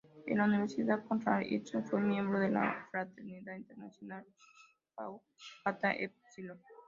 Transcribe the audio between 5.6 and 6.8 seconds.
Kappa Epsilon.